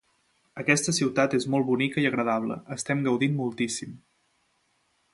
Aquesta 0.61 0.93
ciutat 0.99 1.35
és 1.39 1.45
molt 1.55 1.69
bonica 1.69 2.03
i 2.05 2.09
agradable, 2.13 2.59
estem 2.79 3.07
gaudint 3.09 3.39
moltíssim! 3.43 3.97